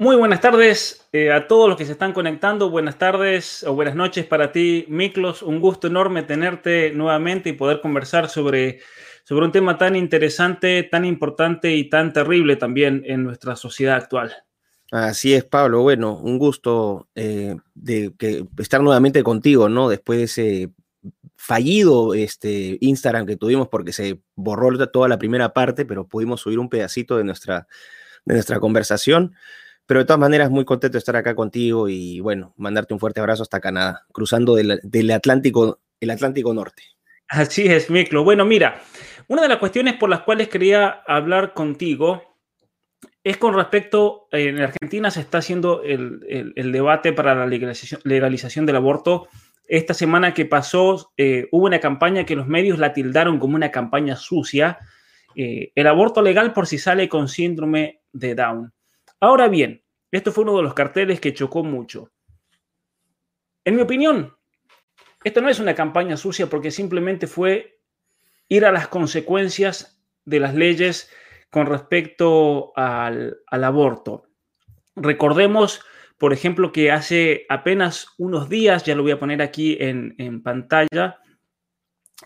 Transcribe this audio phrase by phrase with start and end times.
[0.00, 2.70] Muy buenas tardes eh, a todos los que se están conectando.
[2.70, 5.42] Buenas tardes o buenas noches para ti, Miklos.
[5.42, 8.80] Un gusto enorme tenerte nuevamente y poder conversar sobre,
[9.24, 14.32] sobre un tema tan interesante, tan importante y tan terrible también en nuestra sociedad actual.
[14.90, 15.82] Así es, Pablo.
[15.82, 18.14] Bueno, un gusto eh, de
[18.56, 19.90] estar nuevamente contigo, ¿no?
[19.90, 20.70] Después de ese
[21.36, 26.58] fallido este, Instagram que tuvimos porque se borró toda la primera parte, pero pudimos subir
[26.58, 27.66] un pedacito de nuestra,
[28.24, 29.34] de nuestra conversación.
[29.90, 33.18] Pero de todas maneras, muy contento de estar acá contigo y bueno, mandarte un fuerte
[33.18, 36.84] abrazo hasta Canadá, cruzando del, Atlántico, el Atlántico Norte.
[37.26, 38.22] Así es, Miklo.
[38.22, 38.80] Bueno, mira,
[39.26, 42.22] una de las cuestiones por las cuales quería hablar contigo
[43.24, 46.20] es con respecto, en Argentina se está haciendo el,
[46.54, 49.26] debate para la legalización, del aborto.
[49.66, 53.72] Esta semana que pasó eh, hubo una campaña que los medios la tildaron como una
[53.72, 54.78] campaña sucia.
[55.34, 58.72] Eh, el aborto legal por si sale con síndrome de Down.
[59.20, 62.10] Ahora bien, esto fue uno de los carteles que chocó mucho.
[63.64, 64.34] En mi opinión,
[65.22, 67.80] esto no es una campaña sucia porque simplemente fue
[68.48, 71.10] ir a las consecuencias de las leyes
[71.50, 74.24] con respecto al, aborto.
[74.96, 75.82] Recordemos,
[76.16, 81.19] por ejemplo, que hace apenas unos días, ya lo voy a poner aquí en, pantalla,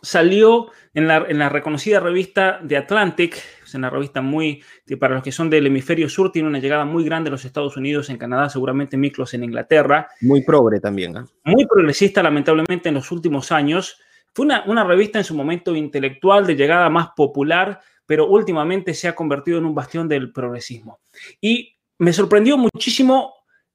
[0.03, 4.63] salió en la, reconocida revista The Atlantic, es una revista muy,
[4.99, 7.77] para los que son del hemisferio sur, tiene una llegada muy grande a los Estados
[7.77, 10.09] Unidos, en Canadá, seguramente Miklos en Inglaterra.
[10.21, 11.17] Muy progre también.
[11.17, 11.25] ¿eh?
[11.45, 13.99] Muy progresista, lamentablemente, en los últimos años.
[14.33, 19.09] Fue una, una revista en su momento intelectual, de llegada más popular, pero últimamente se
[19.09, 21.01] ha convertido en un bastión del progresismo.
[21.41, 23.35] Y me sorprendió muchísimo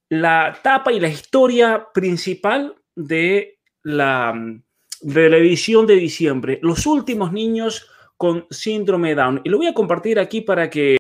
[0.10, 4.34] la tapa y la historia principal de la
[5.02, 7.88] de la edición de diciembre, los últimos niños
[8.18, 9.42] con síndrome Down.
[9.44, 10.88] Y lo voy a compartir aquí para que